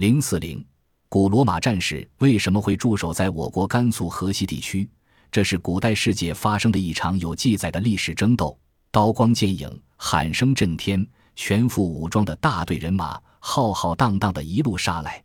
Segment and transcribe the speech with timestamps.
[0.00, 0.64] 零四零，
[1.10, 4.88] 古罗马战士为什么会驻守在我国甘肃河西地区？
[5.30, 8.58] 这是古代世界发生的一场有记载的历史争斗，
[8.90, 15.22] 刀光剑影，喊声震天，全副武装的大队人马浩浩荡荡的一路杀来。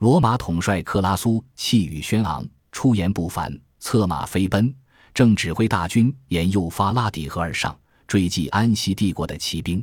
[0.00, 4.74] 罗马统帅克拉苏气宇轩昂，出言不凡，策马飞奔，
[5.14, 7.78] 正指挥大军沿幼发拉底河而上，
[8.08, 9.80] 追击安息帝国的骑兵。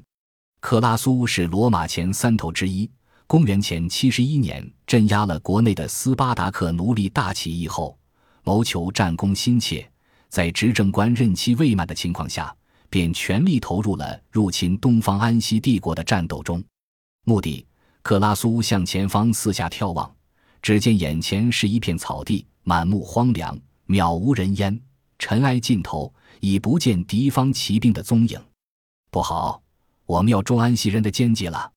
[0.59, 2.91] 克拉苏是罗马前三头之一。
[3.27, 7.97] 公元前七十一年，镇压了国内的斯巴达克奴隶大起义后。
[8.43, 9.89] 谋求战功心切，
[10.29, 12.55] 在执政官任期未满的情况下，
[12.91, 16.63] 便全力投入了入侵东方安息帝国的战斗中。
[17.23, 17.66] 目的，
[18.03, 20.16] 克拉苏向前方四下眺望，
[20.61, 24.80] 只见眼前是一片草地，满目荒凉，渺无人烟，
[25.17, 28.39] 尘埃尽头，已不见敌方骑兵的踪影。
[29.09, 29.59] 不好，
[30.05, 31.71] 我们要中安息人的奸计了！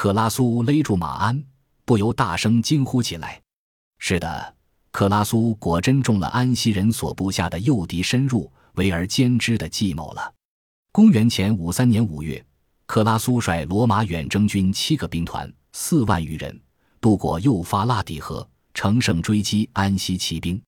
[0.00, 1.44] 克拉苏勒住马鞍，
[1.84, 3.42] 不由大声惊呼起来
[3.98, 4.54] ：“是的！”
[4.92, 10.32] 克拉苏果真中了安息人所部下的诱敌深入、围而歼之的计谋了。
[10.92, 12.40] 公元前五三年五月，
[12.86, 16.56] 克拉苏率罗马远征军七个兵团，四万余人，
[17.00, 20.62] 渡过幼发拉底河，乘胜追击安息骑兵。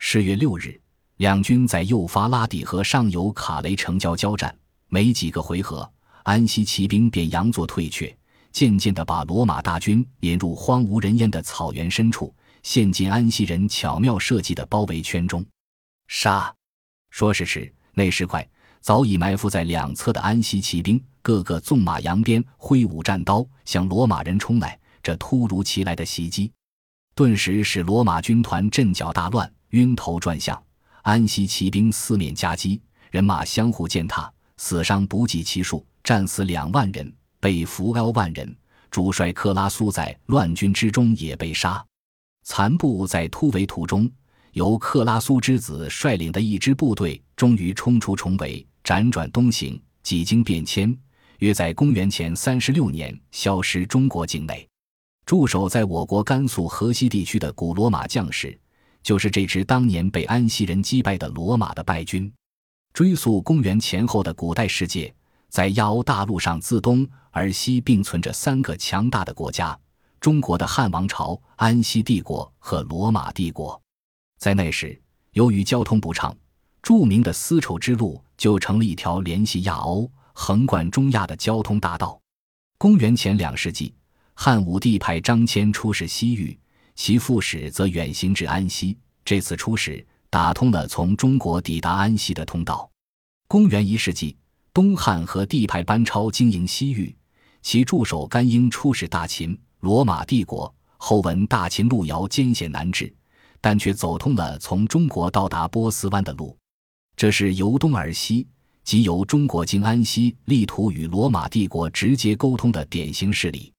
[0.00, 0.78] 十月六日，
[1.16, 4.54] 两军在幼发拉底河上游卡雷城郊交战，
[4.88, 5.90] 没几个回合，
[6.24, 8.14] 安息骑兵便佯作退却，
[8.56, 12.34] 渐渐地把罗马大军引入荒无人烟的草原深处。
[12.62, 15.44] 陷进安息人巧妙设计的包围圈中，
[16.08, 16.50] 杀！
[17.10, 18.48] 说时迟，那时快，
[18.80, 24.80] 早已埋伏在两侧的安息骑兵，个个纵马扬鞭，挥舞战刀，向罗马人冲来。
[25.02, 26.50] 这突如其来的袭击，
[27.14, 30.60] 顿时使罗马军团阵脚大乱，晕头转向。
[31.02, 38.56] 安息骑兵四面夹击，人马相互践踏，死伤不计其数，战死两万人，被俘幺万人。
[38.90, 41.84] 主帅克拉苏在乱军之中也被杀。
[42.44, 44.10] 残部在突围途中，
[44.52, 50.96] 由克拉苏之子率领的一支部队终于冲出重围，辗转东行，几经变迁，
[51.40, 54.66] 约在公元前三十六年消失中国境内。
[55.26, 58.58] 驻守在我国甘肃河西地区的古罗马将士，
[59.02, 62.32] 就是这支当年被安息人击败的罗马的败军。
[62.94, 65.12] 追溯公元前后的古代世界，
[65.48, 69.78] 在亚欧大陆上自东而西并存着三个强大的国家。
[70.18, 73.80] 中国的汉王朝、安息帝国和罗马帝国，
[74.38, 75.00] 在那时，
[75.32, 76.36] 由于交通不畅，
[76.82, 82.18] 著名的丝绸之路就成了一条联系亚欧、横贯中亚的交通大道。
[82.78, 83.94] 公元前两世纪，
[84.34, 86.58] 汉武帝派张骞出使西域，
[86.94, 88.98] 其副使则远行至安息。
[89.24, 92.90] 这次出使打通了从中国抵达安息的通道。
[93.48, 94.36] 公元一世纪，
[94.76, 97.16] 东汉和帝派班超经营西域，
[97.62, 99.58] 其助手甘英出使大秦。
[99.80, 103.10] 罗马帝国后闻大秦路遥艰险难治，
[103.58, 106.54] 但却走通了从中国到达波斯湾的路。
[107.16, 108.46] 这是由东而西，
[108.84, 113.72] 即由中国经安西，力图与罗马帝国直接沟通的典型事例。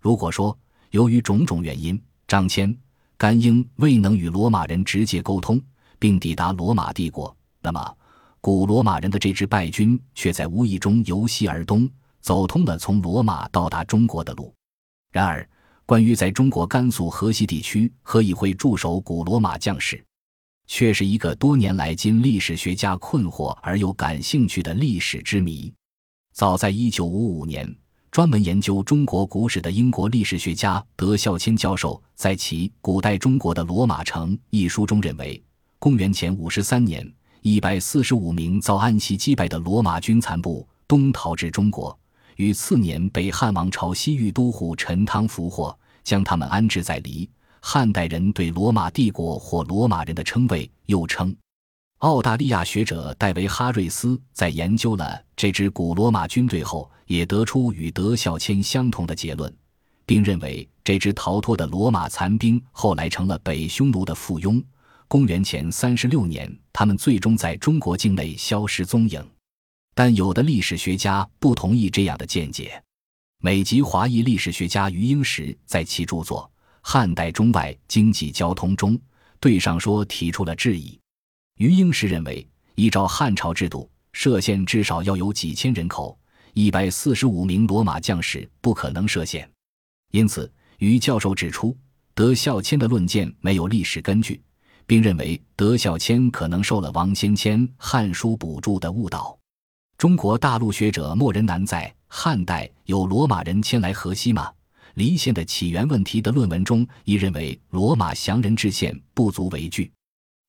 [0.00, 0.56] 如果说
[0.92, 2.72] 由于种种原因，张骞、
[3.16, 5.60] 甘英未能与罗马人直接沟通，
[5.98, 7.96] 并抵达罗马帝国，那么
[8.46, 11.90] 古罗马人的这支败军却在无意中由西而东，
[12.20, 14.54] 走通了从罗马到达中国的路。
[15.10, 15.44] 然而，
[15.84, 20.00] 关于在中国甘肃河西地区何以会驻守古罗马将士，
[20.68, 25.74] 却是一个多年来经历史学家困惑而又感兴趣的历史之谜。
[26.32, 27.76] 早在1955年，
[28.12, 35.42] 专门研究中国古史的英国历史学家德孝谦教授在其《古代中国的罗马城》一书中认为，
[35.80, 41.96] 公元前53年，145名遭安息击败的罗马军残部东逃至中国。
[42.36, 47.28] 于次年被汉王朝西域都护陈汤俘获，将他们安置在黎。
[47.60, 51.34] 汉代人对罗马帝国或罗马人的称谓，又称。
[51.98, 59.52] 澳大利亚学者戴维·哈瑞斯在研究了这支古罗马军队后，也得出与德孝谦相同的结论，
[60.04, 64.62] 并认为这支逃脱的罗马残兵后来成了北匈奴的附庸。
[65.08, 69.24] 公元前三十六年，他们最终在中国境内消失踪影。
[69.94, 72.82] 但有的历史学家不同意这样的见解。
[73.38, 76.50] 美籍华裔历史学家余英时在其著作
[76.82, 78.98] 《汉代中外经济交通》中
[79.38, 80.98] 对上说提出了质疑。
[81.58, 86.18] 余英时认为，依照汉朝制度，设县至少要有几千人口，
[86.52, 89.48] 一百四十五名罗马将士不可能设县。
[90.10, 91.76] 因此，余教授指出，
[92.12, 94.42] 德孝谦的论剑没有历史根据，
[94.86, 99.36] 并认为德孝谦可能受了王先谦《汉书》补注的误导。
[99.98, 104.52] 中国大陆学者莫仁南在《汉代有罗马人迁来河西吗？
[104.94, 109.92] 离县的起源问题的论文中，亦认为罗马降人制宪不足为据。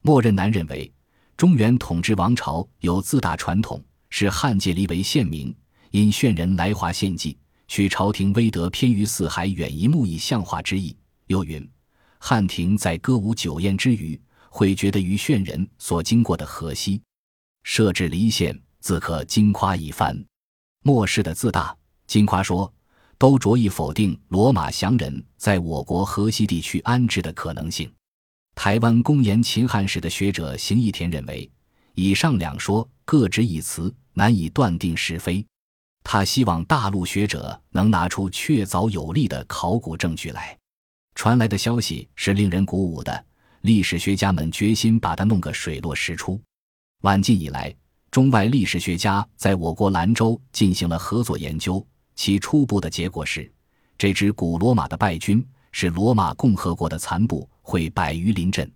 [0.03, 0.89] 莫仁南认为，
[1.35, 5.53] 中原统治王朝有自大传统，是汉界离为县名，
[5.91, 7.37] 因炫人来华献祭，
[7.67, 10.95] 取朝廷威德偏于四海远夷目以象化之意。
[11.25, 11.69] 又云，
[12.19, 14.17] 汉廷在歌舞酒宴之余，
[14.57, 17.00] 会觉得于炫人所经过的河西，
[17.62, 20.19] 设置离县，自可金夸一番。
[20.83, 21.77] 末世的自大，
[22.07, 22.74] 金夸说，
[23.19, 27.88] 都着意否定罗马降人在我国河西地区安置的可能性。
[28.56, 31.48] 台湾公研秦汉史的学者邢义田认为，
[31.94, 35.45] 以上两说各执一词，难以断定是非。
[36.04, 40.57] 他希望大陆学者能拿出确凿有力的考古证据来。
[41.13, 43.24] 传来的消息是令人鼓舞的，
[43.62, 46.42] 历史学家们决心把它弄个水落石出。
[47.01, 47.75] 晚近以来。
[48.09, 53.51] 中外历史学家在我国兰州进行了合作研究，其初步的结果是，
[53.98, 58.71] 这支古罗马的败军是罗马共和国的残部，会败于临阵。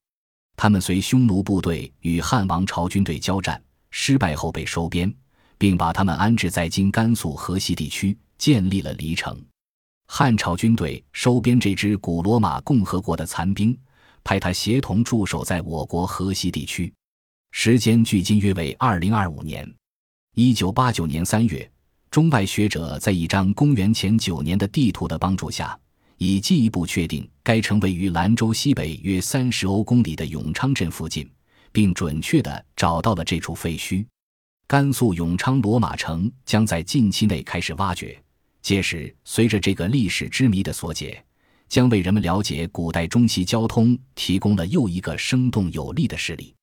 [0.58, 5.12] 他们随匈奴部队与汉王朝军队交战，失败后被收编，
[5.58, 9.42] 并把他们安置在今甘肃河西地区，建立了黎城。
[10.08, 13.76] 汉朝军队收编这支古罗马共和国的残兵，
[14.24, 16.92] 派他协同驻守在我国河西地区。
[17.52, 19.70] 时间距今约为二零二五年，
[20.36, 21.70] 一九八九年三月，
[22.10, 25.78] 中外学者在一张公元前九年的地图的帮助下，
[26.18, 31.30] 已进一步确定该城位于兰州西北约三十欧公里的永昌镇附近，
[31.72, 34.06] 并准确地找到了这处废墟。
[34.68, 38.18] 甘肃永昌罗马城将在近期内开始挖掘，
[38.62, 41.22] 届时随着这个历史之谜的所解，
[41.72, 46.54] 将为人们了解古代中西交通提供了又一个生动有力的事例。